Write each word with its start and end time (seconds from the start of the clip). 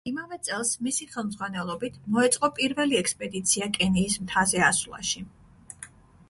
იმავე 0.09 0.37
წელს, 0.45 0.69
მისი 0.85 1.05
ხელმძღვანელობით 1.11 1.99
მოეწყო 2.15 2.49
პირველი 2.61 2.97
ექსპედიცია 3.03 3.69
კენიის 3.77 4.17
მთაზე 4.25 4.65
ასვლაში. 4.71 5.25